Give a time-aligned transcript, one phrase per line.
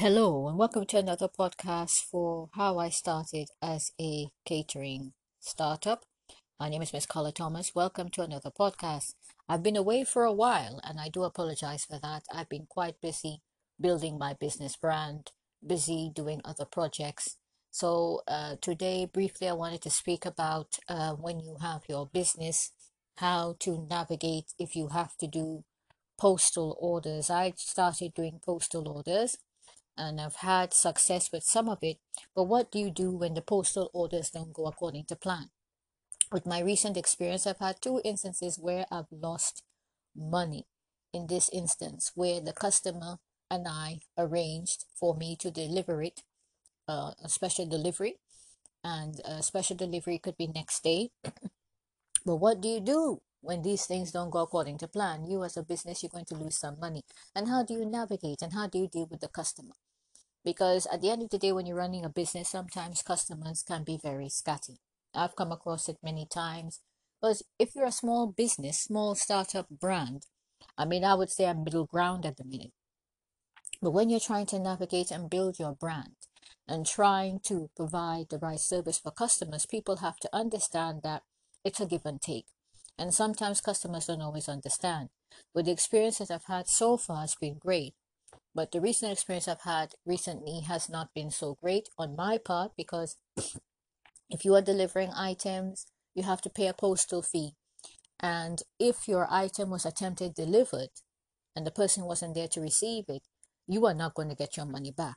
[0.00, 6.06] Hello, and welcome to another podcast for how I started as a catering startup.
[6.58, 7.74] My name is Miss Carla Thomas.
[7.74, 9.12] Welcome to another podcast.
[9.46, 12.22] I've been away for a while, and I do apologize for that.
[12.34, 13.42] I've been quite busy
[13.78, 15.32] building my business brand,
[15.66, 17.36] busy doing other projects.
[17.70, 22.72] So, uh, today, briefly, I wanted to speak about uh, when you have your business,
[23.18, 25.64] how to navigate if you have to do
[26.18, 27.28] postal orders.
[27.28, 29.36] I started doing postal orders
[30.00, 31.98] and I've had success with some of it.
[32.34, 35.50] But what do you do when the postal orders don't go according to plan?
[36.32, 39.62] With my recent experience, I've had two instances where I've lost
[40.16, 40.66] money.
[41.12, 43.18] In this instance, where the customer
[43.50, 46.22] and I arranged for me to deliver it,
[46.88, 48.20] uh, a special delivery,
[48.82, 51.10] and a special delivery could be next day.
[52.24, 55.24] but what do you do when these things don't go according to plan?
[55.24, 57.02] You, as a business, you're going to lose some money.
[57.34, 59.74] And how do you navigate and how do you deal with the customer?
[60.44, 63.84] Because at the end of the day when you're running a business sometimes customers can
[63.84, 64.78] be very scatty.
[65.14, 66.80] I've come across it many times.
[67.20, 70.26] But if you're a small business small startup brand
[70.78, 72.72] i mean i would say i'm middle ground at the minute.
[73.82, 76.16] But when you're trying to navigate and build your brand
[76.66, 81.22] and trying to provide the right service for customers people have to understand that
[81.64, 82.46] it's a give and take.
[82.98, 85.10] And sometimes customers don't always understand.
[85.54, 87.94] But the experience that i've had so far has been great
[88.54, 92.72] but the recent experience I've had recently has not been so great on my part
[92.76, 93.16] because
[94.30, 97.52] if you are delivering items, you have to pay a postal fee.
[98.18, 100.90] And if your item was attempted delivered
[101.56, 103.22] and the person wasn't there to receive it,
[103.66, 105.16] you are not going to get your money back.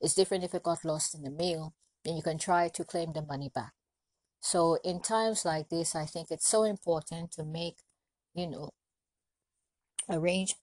[0.00, 3.12] It's different if it got lost in the mail, then you can try to claim
[3.12, 3.72] the money back.
[4.40, 7.78] So in times like this, I think it's so important to make,
[8.34, 8.70] you know,
[10.08, 10.54] arrange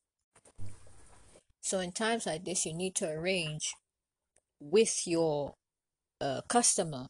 [1.64, 3.73] so in times like this, you need to arrange
[4.59, 5.56] with your
[6.19, 7.07] uh, customer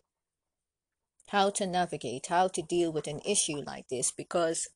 [1.30, 4.70] how to navigate, how to deal with an issue like this, because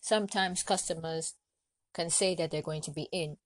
[0.00, 1.34] sometimes customers
[1.92, 3.36] can say that they're going to be in,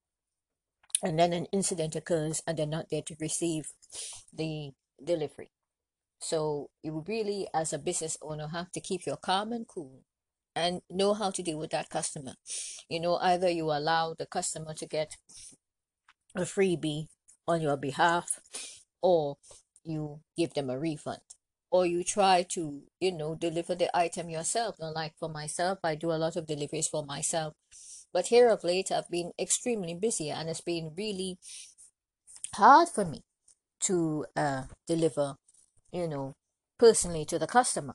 [1.03, 3.65] and then an incident occurs and they're not there to receive
[4.33, 4.71] the
[5.05, 5.51] delivery.
[6.21, 10.05] So you really, as a business owner, have to keep your calm and cool
[10.61, 12.35] and know how to deal with that customer.
[12.89, 15.17] You know, either you allow the customer to get
[16.35, 17.09] a freebie
[17.49, 18.39] on your behalf,
[19.03, 19.37] or
[19.85, 21.21] you give them a refund,
[21.71, 24.77] or you try to, you know, deliver the item yourself.
[24.79, 27.55] Not like for myself, I do a lot of deliveries for myself.
[28.13, 31.39] But here of late, I've been extremely busy and it's been really
[32.55, 33.23] hard for me
[33.81, 35.37] to uh, deliver,
[35.93, 36.35] you know,
[36.79, 37.95] personally to the customer.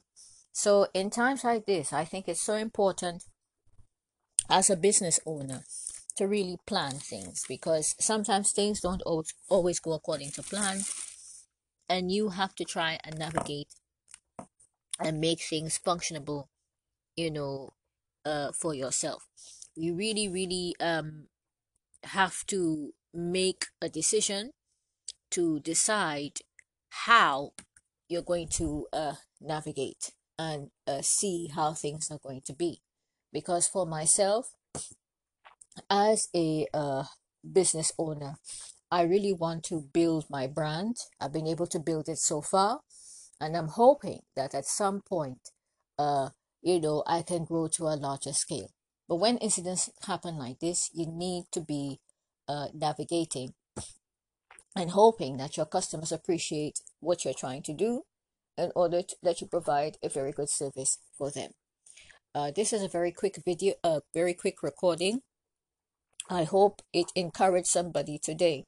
[0.55, 3.25] So in times like this, I think it's so important
[4.49, 5.65] as a business owner
[6.15, 9.03] to really plan things because sometimes things don't
[9.49, 10.79] always go according to plan
[11.89, 13.67] and you have to try and navigate
[14.97, 16.45] and make things functionable
[17.17, 17.73] you know
[18.23, 19.27] uh, for yourself.
[19.75, 21.27] You really really um
[22.03, 24.51] have to make a decision
[25.31, 26.39] to decide
[27.07, 27.51] how
[28.07, 32.81] you're going to uh, navigate and uh, see how things are going to be.
[33.31, 34.53] Because for myself,
[35.89, 37.03] as a uh,
[37.51, 38.35] business owner,
[38.91, 40.97] I really want to build my brand.
[41.19, 42.81] I've been able to build it so far,
[43.41, 45.49] and I'm hoping that at some point,
[45.97, 46.29] uh,
[46.61, 48.69] you know, I can grow to a larger scale.
[49.07, 51.99] But when incidents happen like this, you need to be
[52.47, 53.53] uh, navigating
[54.75, 58.03] and hoping that your customers appreciate what you're trying to do
[58.57, 61.51] in order to, that you provide a very good service for them.
[62.33, 65.21] Uh, this is a very quick video, a very quick recording.
[66.29, 68.65] I hope it encouraged somebody today.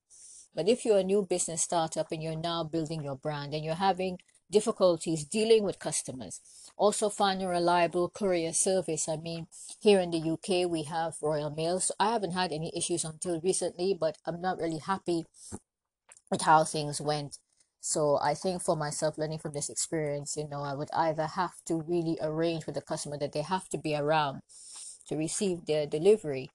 [0.56, 3.76] But if you're a new business startup and you're now building your brand and you're
[3.76, 6.40] having difficulties dealing with customers,
[6.78, 9.10] also find a reliable courier service.
[9.10, 9.48] I mean,
[9.82, 11.80] here in the UK, we have Royal Mail.
[11.80, 15.26] So I haven't had any issues until recently, but I'm not really happy
[16.32, 17.38] with how things went.
[17.80, 21.54] So I think for myself, learning from this experience, you know, I would either have
[21.68, 24.42] to really arrange with the customer that they have to be around
[25.08, 26.52] to receive their delivery,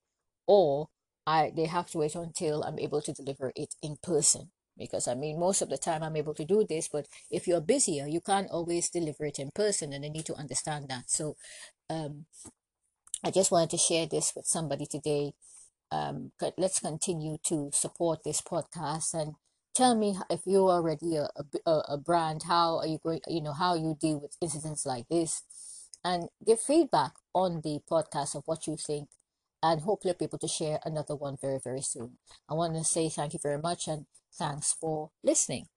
[0.47, 0.89] or
[1.27, 4.51] I they have to wait until I'm able to deliver it in person.
[4.77, 7.61] Because I mean, most of the time I'm able to do this, but if you're
[7.61, 11.11] busier, you can't always deliver it in person, and they need to understand that.
[11.11, 11.37] So,
[11.91, 12.27] um,
[13.25, 15.33] I just wanted to share this with somebody today.
[15.91, 19.35] Um, let's continue to support this podcast and
[19.75, 21.29] tell me if you're already a,
[21.67, 25.09] a, a brand how are you going you know how you deal with incidents like
[25.09, 25.43] this
[26.05, 29.09] and give feedback on the podcast of what you think
[29.63, 32.19] and hopefully be able to share another one very, very soon.
[32.49, 35.69] I want to say thank you very much and thanks for listening.